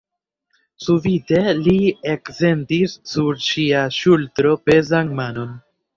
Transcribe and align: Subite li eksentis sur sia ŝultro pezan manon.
Subite 0.85 1.41
li 1.67 1.75
eksentis 2.13 2.97
sur 3.11 3.39
sia 3.49 3.85
ŝultro 3.99 4.59
pezan 4.71 5.13
manon. 5.21 5.53